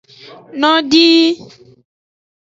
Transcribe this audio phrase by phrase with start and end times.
[0.59, 1.25] Nodii.